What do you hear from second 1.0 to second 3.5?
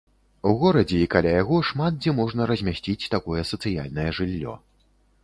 і каля яго шмат дзе можна размясціць такое